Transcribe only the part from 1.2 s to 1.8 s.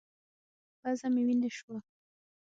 وينې سوه.